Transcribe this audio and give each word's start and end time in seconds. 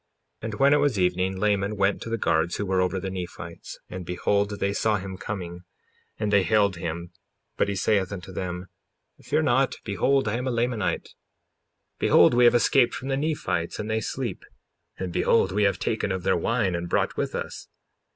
55:8 0.41 0.45
And 0.49 0.53
when 0.55 0.73
it 0.73 0.77
was 0.77 0.97
evening 0.97 1.37
Laman 1.37 1.75
went 1.77 2.01
to 2.01 2.09
the 2.09 2.17
guards 2.17 2.55
who 2.55 2.65
were 2.65 2.81
over 2.81 2.99
the 2.99 3.11
Nephites, 3.11 3.77
and 3.87 4.03
behold, 4.03 4.59
they 4.59 4.73
saw 4.73 4.97
him 4.97 5.15
coming 5.15 5.59
and 6.17 6.33
they 6.33 6.41
hailed 6.41 6.77
him; 6.77 7.11
but 7.55 7.67
he 7.69 7.75
saith 7.75 8.11
unto 8.11 8.31
them: 8.31 8.65
Fear 9.21 9.43
not; 9.43 9.75
behold, 9.85 10.27
I 10.27 10.37
am 10.37 10.47
a 10.47 10.51
Lamanite. 10.51 11.09
Behold, 11.99 12.33
we 12.33 12.45
have 12.45 12.55
escaped 12.55 12.95
from 12.95 13.09
the 13.09 13.15
Nephites, 13.17 13.77
and 13.77 13.91
they 13.91 14.01
sleep; 14.01 14.43
and 14.97 15.13
behold 15.13 15.51
we 15.51 15.65
have 15.65 15.77
taken 15.77 16.11
of 16.11 16.23
their 16.23 16.35
wine 16.35 16.73
and 16.73 16.89
brought 16.89 17.15
with 17.15 17.35
us. 17.35 17.67